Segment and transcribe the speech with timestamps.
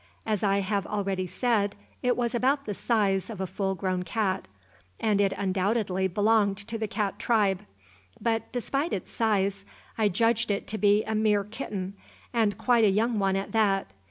[0.25, 4.47] As I have already said, it was about the size of a full grown cat,
[4.99, 7.61] and it undoubtedly belonged to the cat tribe;
[8.19, 9.63] but despite its size
[9.99, 11.93] I judged it to be a mere kitten,
[12.33, 13.93] and quite a young one at that.